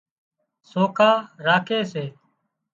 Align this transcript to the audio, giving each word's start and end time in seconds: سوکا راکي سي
سوکا 0.69 1.11
راکي 1.45 1.79
سي 1.91 2.05